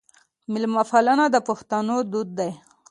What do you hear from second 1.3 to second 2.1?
د پښتنو